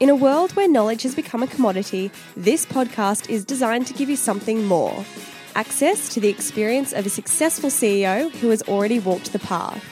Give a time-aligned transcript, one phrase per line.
[0.00, 4.08] In a world where knowledge has become a commodity, this podcast is designed to give
[4.08, 5.04] you something more
[5.56, 9.84] access to the experience of a successful CEO who has already walked the path.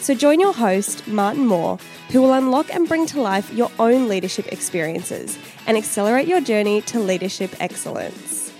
[0.00, 1.78] So join your host, Martin Moore,
[2.10, 6.80] who will unlock and bring to life your own leadership experiences and accelerate your journey
[6.82, 8.52] to leadership excellence.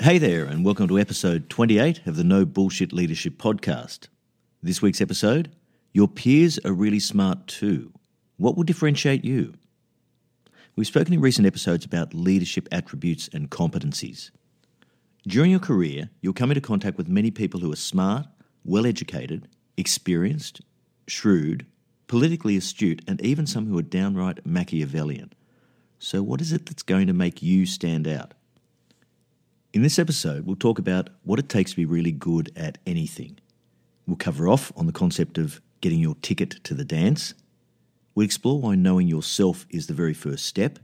[0.00, 4.08] Hey there, and welcome to episode 28 of the No Bullshit Leadership Podcast.
[4.62, 5.50] This week's episode
[5.92, 7.92] Your peers are really smart too.
[8.38, 9.52] What will differentiate you?
[10.74, 14.30] We've spoken in recent episodes about leadership attributes and competencies.
[15.26, 18.26] During your career, you'll come into contact with many people who are smart,
[18.64, 20.62] well educated, experienced,
[21.06, 21.66] shrewd,
[22.06, 25.34] politically astute, and even some who are downright Machiavellian.
[25.98, 28.32] So, what is it that's going to make you stand out?
[29.74, 33.38] In this episode, we'll talk about what it takes to be really good at anything.
[34.06, 37.34] We'll cover off on the concept of getting your ticket to the dance
[38.14, 40.78] we explore why knowing yourself is the very first step.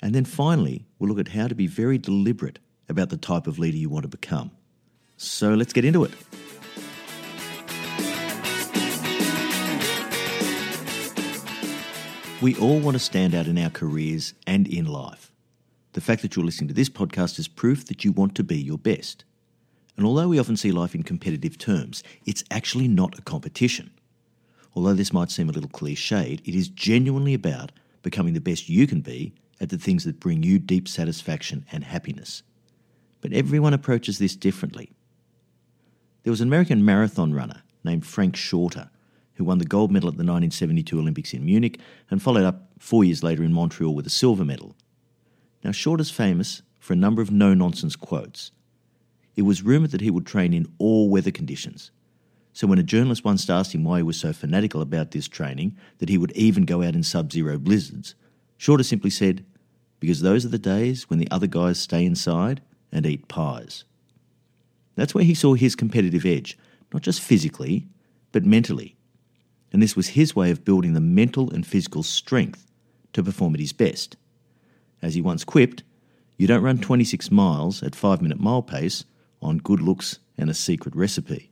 [0.00, 3.58] And then finally, we'll look at how to be very deliberate about the type of
[3.58, 4.50] leader you want to become.
[5.16, 6.12] So let's get into it.
[12.42, 15.32] We all want to stand out in our careers and in life.
[15.94, 18.58] The fact that you're listening to this podcast is proof that you want to be
[18.58, 19.24] your best.
[19.96, 23.92] And although we often see life in competitive terms, it's actually not a competition.
[24.74, 27.72] Although this might seem a little cliched, it is genuinely about
[28.02, 31.84] becoming the best you can be at the things that bring you deep satisfaction and
[31.84, 32.42] happiness.
[33.20, 34.90] But everyone approaches this differently.
[36.22, 38.90] There was an American marathon runner named Frank Shorter
[39.34, 41.80] who won the gold medal at the 1972 Olympics in Munich
[42.10, 44.74] and followed up four years later in Montreal with a silver medal.
[45.62, 48.52] Now, Shorter's famous for a number of no nonsense quotes.
[49.36, 51.90] It was rumoured that he would train in all weather conditions,
[52.54, 55.76] so when a journalist once asked him why he was so fanatical about this training
[55.98, 58.14] that he would even go out in sub zero blizzards,
[58.56, 59.44] Shorter simply said,
[59.98, 62.62] Because those are the days when the other guys stay inside
[62.92, 63.84] and eat pies.
[64.94, 66.56] That's where he saw his competitive edge,
[66.92, 67.88] not just physically,
[68.30, 68.96] but mentally.
[69.72, 72.70] and this was his way of building the mental and physical strength
[73.12, 74.16] to perform at his best.
[75.02, 75.82] As he once quipped,
[76.38, 79.04] you don't run 26 miles at 5 minute mile pace
[79.42, 81.50] on good looks and a secret recipe.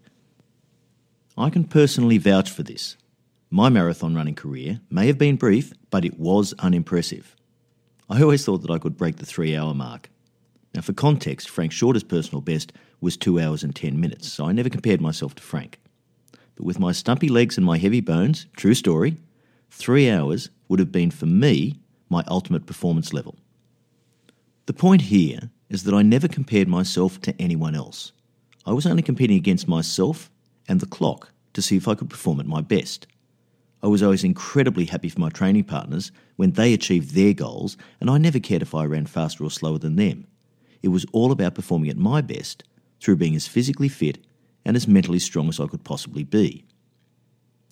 [1.37, 2.97] I can personally vouch for this.
[3.51, 7.35] My marathon running career may have been brief, but it was unimpressive.
[8.11, 10.11] I always thought that I could break the three hour mark.
[10.75, 14.53] Now, for context, Frank Shorter's personal best was 2 hours and 10 minutes, so I
[14.53, 15.79] never compared myself to Frank.
[16.55, 19.17] But with my stumpy legs and my heavy bones, true story,
[19.71, 23.37] three hours would have been for me my ultimate performance level.
[24.67, 28.13] The point here is that I never compared myself to anyone else.
[28.65, 30.31] I was only competing against myself
[30.69, 33.07] and the clock to see if I could perform at my best.
[33.83, 38.09] I was always incredibly happy for my training partners when they achieved their goals, and
[38.09, 40.27] I never cared if I ran faster or slower than them.
[40.83, 42.65] It was all about performing at my best
[43.01, 44.19] through being as physically fit
[44.65, 46.65] and as mentally strong as I could possibly be.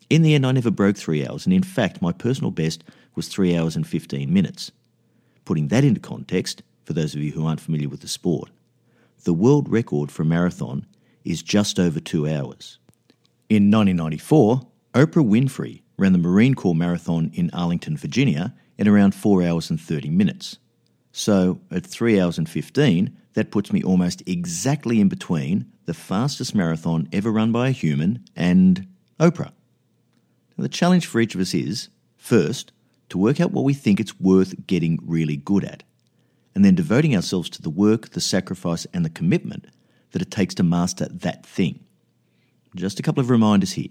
[0.09, 2.83] In the end, I never broke three hours, and in fact, my personal best
[3.15, 4.73] was three hours and 15 minutes.
[5.45, 8.51] Putting that into context, for those of you who aren't familiar with the sport,
[9.23, 10.87] the world record for a marathon
[11.25, 12.79] is just over two hours.
[13.49, 14.63] In 1994,
[14.95, 19.81] Oprah Winfrey ran the Marine Corps Marathon in Arlington, Virginia in around 4 hours and
[19.81, 20.59] 30 minutes.
[21.13, 26.55] So, at 3 hours and 15, that puts me almost exactly in between the fastest
[26.55, 28.87] marathon ever run by a human and
[29.19, 29.53] Oprah.
[30.57, 32.73] Now, the challenge for each of us is first,
[33.09, 35.83] to work out what we think it's worth getting really good at,
[36.55, 39.67] and then devoting ourselves to the work, the sacrifice, and the commitment
[40.13, 41.81] that it takes to master that thing.
[42.75, 43.91] Just a couple of reminders here.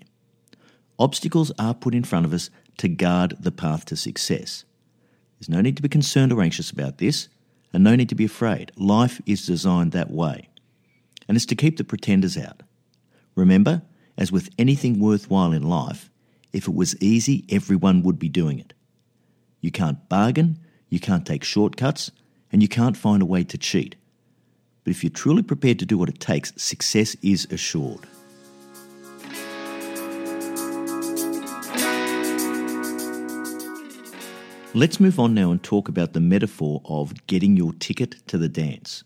[0.97, 4.65] Obstacles are put in front of us to guard the path to success.
[5.39, 7.29] There's no need to be concerned or anxious about this,
[7.71, 8.71] and no need to be afraid.
[8.75, 10.49] Life is designed that way.
[11.27, 12.63] And it's to keep the pretenders out.
[13.35, 13.83] Remember,
[14.17, 16.09] as with anything worthwhile in life,
[16.51, 18.73] if it was easy, everyone would be doing it.
[19.61, 22.11] You can't bargain, you can't take shortcuts,
[22.51, 23.95] and you can't find a way to cheat.
[24.89, 28.07] But if you're truly prepared to do what it takes, success is assured.
[34.73, 38.49] Let's move on now and talk about the metaphor of getting your ticket to the
[38.49, 39.03] dance.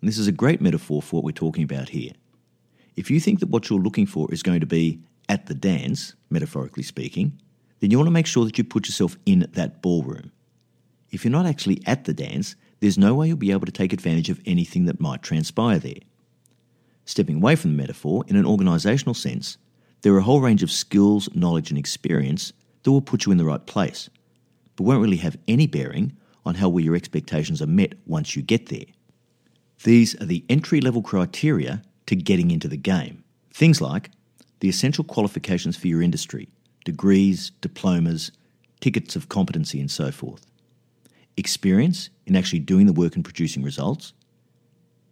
[0.00, 2.12] And this is a great metaphor for what we're talking about here.
[2.96, 4.98] If you think that what you're looking for is going to be
[5.28, 7.38] at the dance, metaphorically speaking,
[7.80, 10.32] then you want to make sure that you put yourself in that ballroom.
[11.10, 13.92] If you're not actually at the dance, there's no way you'll be able to take
[13.92, 16.00] advantage of anything that might transpire there.
[17.04, 19.58] Stepping away from the metaphor, in an organisational sense,
[20.02, 22.52] there are a whole range of skills, knowledge, and experience
[22.82, 24.08] that will put you in the right place
[24.78, 26.16] but won't really have any bearing
[26.46, 28.86] on how well your expectations are met once you get there.
[29.82, 33.24] These are the entry level criteria to getting into the game.
[33.52, 34.10] Things like
[34.60, 36.48] the essential qualifications for your industry,
[36.84, 38.30] degrees, diplomas,
[38.80, 40.46] tickets of competency, and so forth.
[41.38, 44.12] Experience in actually doing the work and producing results.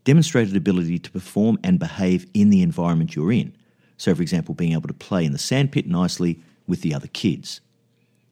[0.04, 3.56] Demonstrated ability to perform and behave in the environment you're in.
[3.96, 7.60] So, for example, being able to play in the sandpit nicely with the other kids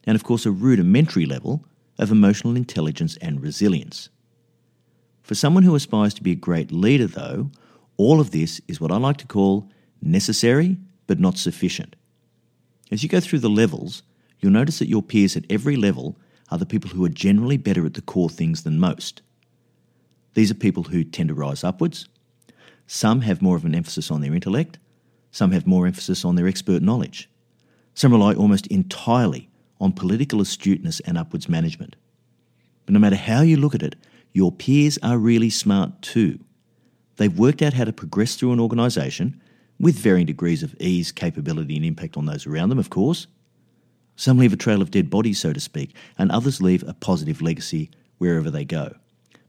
[0.05, 1.65] and of course a rudimentary level
[1.97, 4.09] of emotional intelligence and resilience.
[5.23, 7.49] For someone who aspires to be a great leader, though,
[7.97, 9.69] all of this is what I like to call
[10.01, 10.77] necessary
[11.07, 11.95] but not sufficient.
[12.91, 14.03] As you go through the levels,
[14.39, 16.15] you'll notice that your peers at every level
[16.51, 19.21] are the people who are generally better at the core things than most.
[20.33, 22.07] These are people who tend to rise upwards.
[22.87, 24.77] Some have more of an emphasis on their intellect,
[25.31, 27.29] some have more emphasis on their expert knowledge.
[27.93, 29.49] Some rely almost entirely
[29.79, 31.95] on political astuteness and upwards management.
[32.85, 33.95] But no matter how you look at it,
[34.33, 36.39] your peers are really smart too.
[37.17, 39.41] They've worked out how to progress through an organisation
[39.79, 43.27] with varying degrees of ease, capability, and impact on those around them, of course.
[44.15, 47.41] Some leave a trail of dead bodies, so to speak, and others leave a positive
[47.41, 48.95] legacy wherever they go.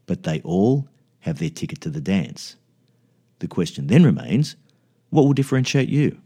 [0.05, 0.87] But they all
[1.21, 2.55] have their ticket to the dance.
[3.39, 4.55] The question then remains
[5.09, 6.19] what will differentiate you?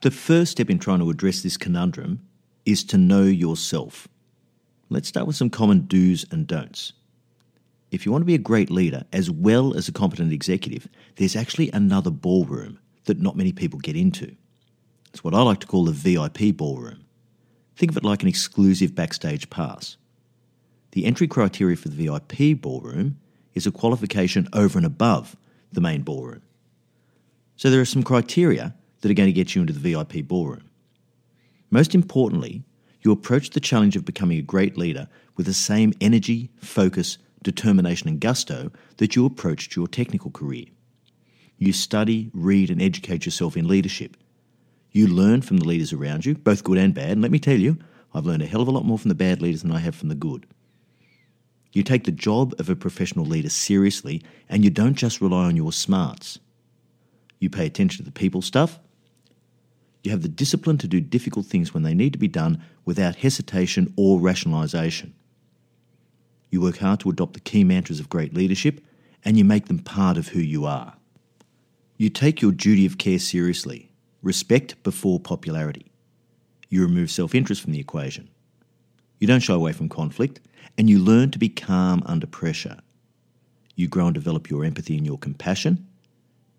[0.00, 2.26] The first step in trying to address this conundrum
[2.64, 4.08] is to know yourself.
[4.88, 6.92] Let's start with some common do's and don'ts.
[7.90, 11.36] If you want to be a great leader as well as a competent executive, there's
[11.36, 14.34] actually another ballroom that not many people get into.
[15.14, 17.04] It's what I like to call the VIP ballroom.
[17.76, 19.96] Think of it like an exclusive backstage pass.
[20.90, 23.20] The entry criteria for the VIP ballroom
[23.54, 25.36] is a qualification over and above
[25.72, 26.42] the main ballroom.
[27.54, 30.68] So there are some criteria that are going to get you into the VIP ballroom.
[31.70, 32.64] Most importantly,
[33.02, 35.06] you approach the challenge of becoming a great leader
[35.36, 40.66] with the same energy, focus, determination, and gusto that you approached your technical career.
[41.56, 44.16] You study, read, and educate yourself in leadership.
[44.94, 47.10] You learn from the leaders around you, both good and bad.
[47.10, 47.78] And let me tell you,
[48.14, 49.96] I've learned a hell of a lot more from the bad leaders than I have
[49.96, 50.46] from the good.
[51.72, 55.56] You take the job of a professional leader seriously and you don't just rely on
[55.56, 56.38] your smarts.
[57.40, 58.78] You pay attention to the people stuff.
[60.04, 63.16] You have the discipline to do difficult things when they need to be done without
[63.16, 65.12] hesitation or rationalisation.
[66.50, 68.80] You work hard to adopt the key mantras of great leadership
[69.24, 70.94] and you make them part of who you are.
[71.96, 73.90] You take your duty of care seriously,
[74.24, 75.92] respect before popularity.
[76.68, 78.28] You remove self interest from the equation.
[79.20, 80.40] You don't shy away from conflict,
[80.76, 82.78] and you learn to be calm under pressure.
[83.76, 85.86] You grow and develop your empathy and your compassion.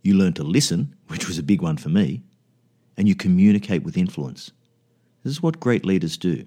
[0.03, 2.21] You learn to listen, which was a big one for me,
[2.95, 4.51] and you communicate with influence.
[5.23, 6.45] This is what great leaders do.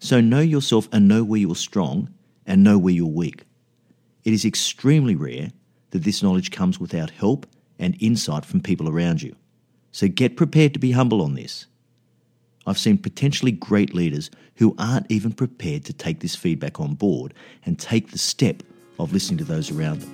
[0.00, 2.12] So know yourself and know where you're strong
[2.46, 3.44] and know where you're weak.
[4.24, 5.52] It is extremely rare
[5.90, 7.46] that this knowledge comes without help
[7.78, 9.36] and insight from people around you.
[9.94, 11.66] So get prepared to be humble on this.
[12.66, 17.32] I've seen potentially great leaders who aren't even prepared to take this feedback on board
[17.64, 18.64] and take the step
[18.98, 20.12] of listening to those around them.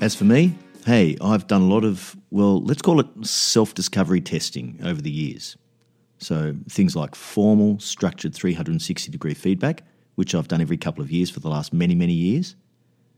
[0.00, 0.54] As for me,
[0.86, 5.10] hey, I've done a lot of, well, let's call it self discovery testing over the
[5.10, 5.56] years.
[6.18, 9.82] So things like formal, structured 360 degree feedback,
[10.14, 12.54] which I've done every couple of years for the last many, many years.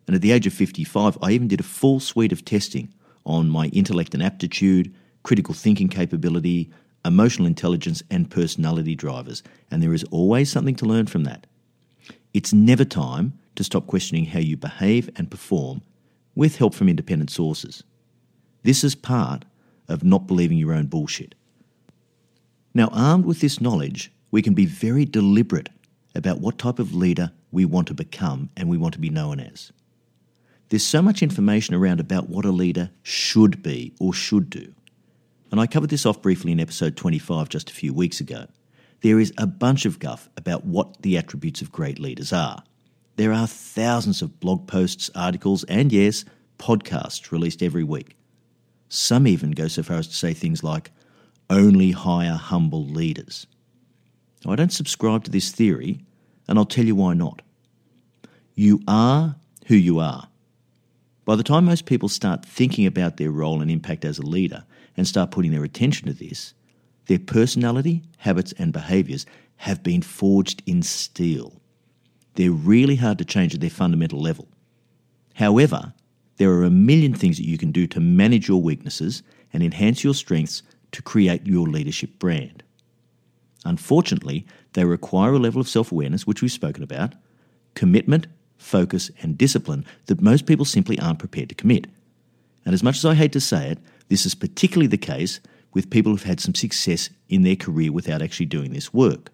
[0.07, 2.93] And at the age of 55, I even did a full suite of testing
[3.25, 6.71] on my intellect and aptitude, critical thinking capability,
[7.05, 9.43] emotional intelligence, and personality drivers.
[9.71, 11.47] And there is always something to learn from that.
[12.33, 15.83] It's never time to stop questioning how you behave and perform
[16.35, 17.83] with help from independent sources.
[18.63, 19.45] This is part
[19.89, 21.35] of not believing your own bullshit.
[22.75, 25.71] Now, armed with this knowledge, we can be very deliberate
[26.15, 29.41] about what type of leader we want to become and we want to be known
[29.41, 29.73] as.
[30.68, 34.75] There's so much information around about what a leader should be or should do.
[35.50, 38.46] And I covered this off briefly in episode 25 just a few weeks ago.
[39.02, 42.64] There is a bunch of guff about what the attributes of great leaders are.
[43.14, 46.25] There are thousands of blog posts, articles, and yes,
[46.58, 48.16] podcasts released every week.
[48.88, 50.90] Some even go so far as to say things like,
[51.49, 53.46] only hire humble leaders.
[54.44, 56.00] Now, I don't subscribe to this theory,
[56.49, 57.42] and I'll tell you why not.
[58.54, 60.28] You are who you are.
[61.26, 64.64] By the time most people start thinking about their role and impact as a leader
[64.97, 66.54] and start putting their attention to this,
[67.06, 71.61] their personality, habits, and behaviours have been forged in steel.
[72.35, 74.47] They're really hard to change at their fundamental level.
[75.35, 75.95] However,
[76.37, 80.04] there are a million things that you can do to manage your weaknesses and enhance
[80.04, 82.62] your strengths to create your leadership brand.
[83.64, 87.14] Unfortunately, they require a level of self awareness, which we've spoken about,
[87.75, 88.28] commitment,
[88.59, 91.87] focus, and discipline that most people simply aren't prepared to commit.
[92.65, 95.41] And as much as I hate to say it, this is particularly the case
[95.73, 99.31] with people who've had some success in their career without actually doing this work.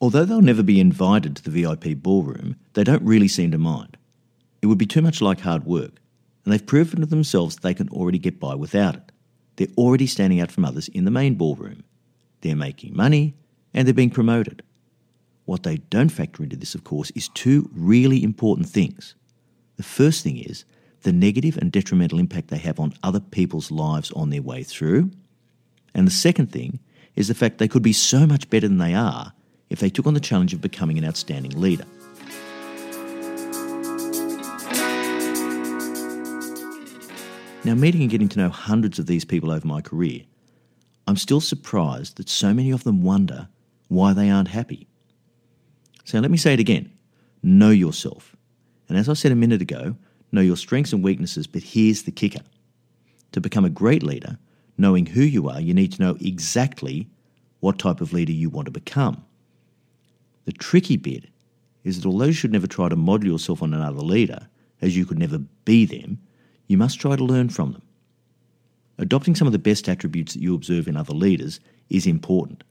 [0.00, 3.96] Although they'll never be invited to the VIP ballroom, they don't really seem to mind.
[4.60, 6.00] It would be too much like hard work,
[6.44, 9.12] and they've proven to themselves they can already get by without it.
[9.56, 11.84] They're already standing out from others in the main ballroom.
[12.40, 13.34] They're making money,
[13.72, 14.62] and they're being promoted.
[15.44, 19.14] What they don't factor into this, of course, is two really important things.
[19.76, 20.64] The first thing is
[21.02, 25.10] the negative and detrimental impact they have on other people's lives on their way through.
[25.94, 26.78] And the second thing
[27.16, 29.32] is the fact they could be so much better than they are
[29.68, 31.86] if they took on the challenge of becoming an outstanding leader.
[37.64, 40.22] Now, meeting and getting to know hundreds of these people over my career,
[41.06, 43.48] I'm still surprised that so many of them wonder
[43.88, 44.88] why they aren't happy.
[46.04, 46.90] So let me say it again
[47.42, 48.36] know yourself.
[48.88, 49.96] And as I said a minute ago,
[50.30, 52.42] know your strengths and weaknesses, but here's the kicker.
[53.32, 54.38] To become a great leader,
[54.78, 57.08] knowing who you are, you need to know exactly
[57.60, 59.24] what type of leader you want to become.
[60.44, 61.24] The tricky bit
[61.84, 64.48] is that although you should never try to model yourself on another leader,
[64.80, 66.18] as you could never be them,
[66.66, 67.82] you must try to learn from them.
[68.98, 72.62] Adopting some of the best attributes that you observe in other leaders is important.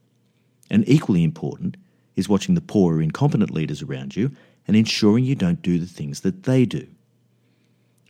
[0.70, 1.78] And equally important
[2.16, 4.32] is watching the poor or incompetent leaders around you
[4.68, 6.88] and ensuring you don't do the things that they do.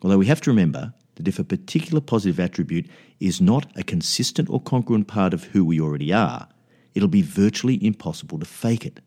[0.02, 2.88] Although we have to remember that if a particular positive attribute
[3.20, 6.48] is not a consistent or congruent part of who we already are,
[6.96, 9.00] it'll be virtually impossible to fake it,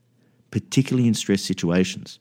[0.50, 2.18] particularly in stress situations.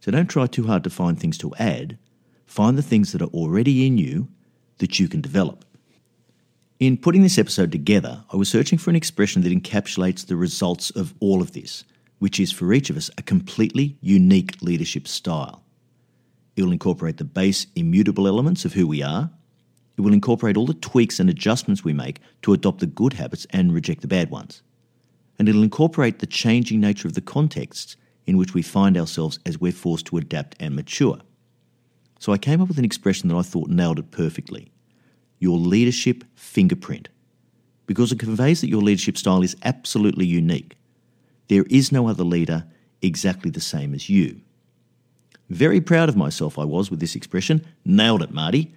[0.00, 1.98] So don't try too hard to find things to add,
[2.46, 4.28] find the things that are already in you
[4.78, 5.64] that you can develop.
[6.80, 10.88] In putting this episode together, I was searching for an expression that encapsulates the results
[10.88, 11.84] of all of this,
[12.20, 15.62] which is for each of us a completely unique leadership style.
[16.56, 19.30] It will incorporate the base immutable elements of who we are.
[19.98, 23.46] It will incorporate all the tweaks and adjustments we make to adopt the good habits
[23.50, 24.62] and reject the bad ones.
[25.38, 29.60] And it'll incorporate the changing nature of the contexts in which we find ourselves as
[29.60, 31.18] we're forced to adapt and mature.
[32.20, 34.72] So I came up with an expression that I thought nailed it perfectly
[35.40, 37.08] your leadership fingerprint,
[37.86, 40.76] because it conveys that your leadership style is absolutely unique.
[41.48, 42.64] There is no other leader
[43.02, 44.40] exactly the same as you.
[45.48, 47.66] Very proud of myself I was with this expression.
[47.84, 48.72] Nailed it, Marty.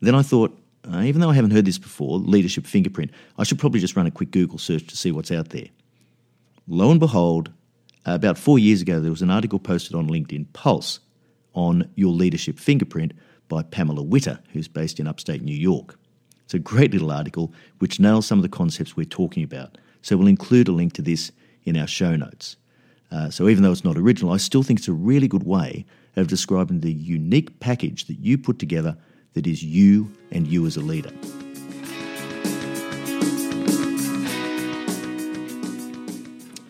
[0.00, 0.56] Then I thought,
[0.88, 4.06] uh, even though I haven't heard this before, leadership fingerprint, I should probably just run
[4.06, 5.66] a quick Google search to see what's out there.
[6.68, 7.50] Lo and behold,
[8.04, 11.00] about four years ago, there was an article posted on LinkedIn Pulse
[11.54, 13.12] on your leadership fingerprint
[13.48, 15.98] by Pamela Witter, who's based in upstate New York.
[16.44, 19.78] It's a great little article which nails some of the concepts we're talking about.
[20.02, 21.32] So we'll include a link to this
[21.64, 22.56] in our show notes.
[23.10, 25.84] Uh, so even though it's not original, I still think it's a really good way
[26.16, 28.96] of describing the unique package that you put together
[29.34, 31.10] that is you and you as a leader.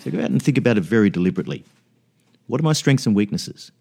[0.01, 1.65] So go out and think about it very deliberately.
[2.47, 3.73] What are my strengths and weaknesses?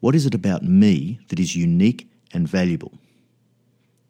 [0.00, 2.92] What is it about me that is unique and valuable?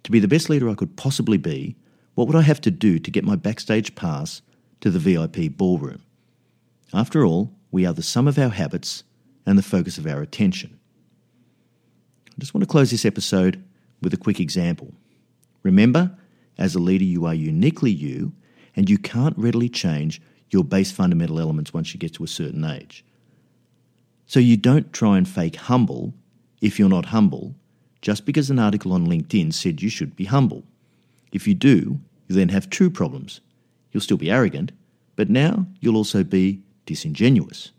[0.05, 1.77] To be the best leader I could possibly be,
[2.15, 4.43] what would I have to do to get my backstage pass
[4.81, 6.03] to the VIP ballroom?
[6.93, 9.05] After all, we are the sum of our habits
[9.47, 10.79] and the focus of our attention.
[12.29, 13.63] I just want to close this episode
[14.03, 14.93] with a quick example.
[15.63, 16.17] Remember,
[16.59, 18.33] as a leader, you are uniquely you,
[18.77, 22.65] and you can't readily change your base fundamental elements once you get to a certain
[22.65, 23.05] age.
[24.27, 26.15] So you don't try and fake humble
[26.61, 27.55] if you're not humble,
[28.03, 30.65] just because an article on LinkedIn said you should be humble.
[31.33, 33.41] If you do, you then have two problems.
[33.93, 34.73] You'll still be arrogant,
[35.17, 37.73] but now you'll also be disingenuous.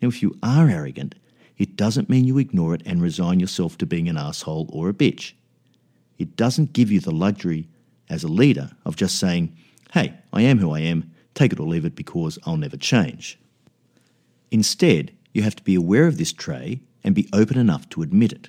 [0.00, 1.14] Now, if you are arrogant,
[1.58, 4.94] it doesn't mean you ignore it and resign yourself to being an asshole or a
[4.94, 5.34] bitch.
[6.18, 7.68] It doesn't give you the luxury
[8.08, 9.54] as a leader of just saying,
[9.92, 13.38] hey, I am who I am, take it or leave it because I'll never change.
[14.50, 18.32] Instead, you have to be aware of this tray and be open enough to admit
[18.32, 18.48] it.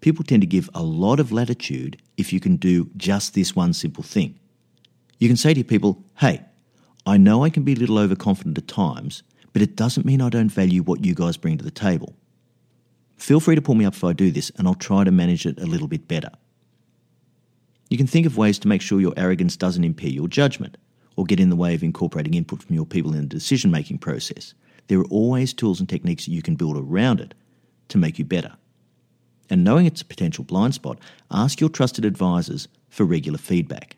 [0.00, 3.72] People tend to give a lot of latitude if you can do just this one
[3.72, 4.38] simple thing.
[5.18, 6.42] You can say to people, hey,
[7.04, 10.28] I know I can be a little overconfident at times, but it doesn't mean I
[10.28, 12.14] don't value what you guys bring to the table.
[13.16, 15.44] Feel free to pull me up if I do this, and I'll try to manage
[15.44, 16.30] it a little bit better.
[17.90, 20.76] You can think of ways to make sure your arrogance doesn't impair your judgment
[21.16, 23.98] or get in the way of incorporating input from your people in the decision making
[23.98, 24.54] process.
[24.86, 27.34] There are always tools and techniques that you can build around it
[27.88, 28.54] to make you better.
[29.50, 30.98] And knowing it's a potential blind spot,
[31.30, 33.96] ask your trusted advisors for regular feedback.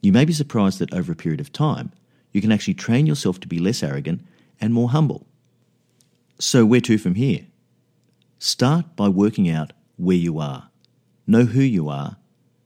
[0.00, 1.92] You may be surprised that over a period of time,
[2.32, 4.22] you can actually train yourself to be less arrogant
[4.60, 5.26] and more humble.
[6.38, 7.46] So, where to from here?
[8.38, 10.68] Start by working out where you are.
[11.26, 12.16] Know who you are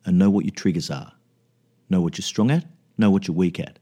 [0.05, 1.13] and know what your triggers are.
[1.91, 2.65] Know what you're strong at,
[2.97, 3.79] know what you're weak at.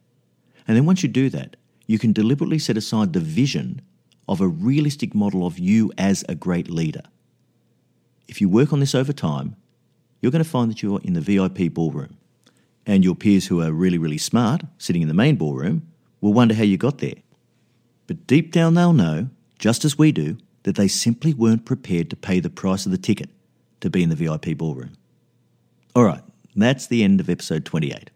[0.69, 3.81] And then once you do that, you can deliberately set aside the vision
[4.29, 7.03] of a realistic model of you as a great leader.
[8.29, 9.57] If you work on this over time,
[10.21, 12.17] you're going to find that you're in the VIP ballroom.
[12.87, 15.89] And your peers who are really, really smart, sitting in the main ballroom,
[16.21, 17.17] will wonder how you got there.
[18.07, 22.17] But deep down, they'll know, just as we do, that they simply weren't prepared to
[22.17, 23.31] pay the price of the ticket
[23.81, 24.97] to be in the VIP ballroom.
[25.95, 26.23] All right,
[26.55, 28.11] that's the end of episode 28.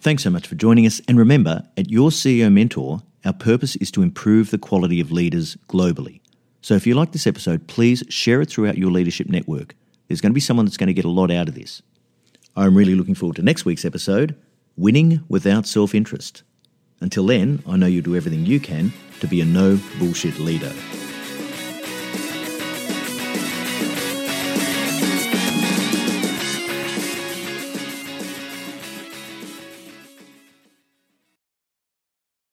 [0.00, 1.00] Thanks so much for joining us.
[1.06, 5.56] And remember, at Your CEO Mentor, our purpose is to improve the quality of leaders
[5.68, 6.20] globally.
[6.62, 9.74] So if you like this episode, please share it throughout your leadership network.
[10.08, 11.82] There's going to be someone that's going to get a lot out of this.
[12.56, 14.36] I'm really looking forward to next week's episode
[14.76, 16.42] Winning Without Self Interest.
[17.00, 20.72] Until then, I know you'll do everything you can to be a no bullshit leader.